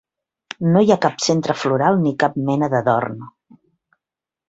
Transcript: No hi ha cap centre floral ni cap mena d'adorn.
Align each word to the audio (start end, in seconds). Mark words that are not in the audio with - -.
No 0.75 0.81
hi 0.85 0.89
ha 0.95 0.97
cap 1.03 1.21
centre 1.27 1.57
floral 1.65 2.01
ni 2.07 2.17
cap 2.25 2.43
mena 2.51 2.73
d'adorn. 2.75 3.25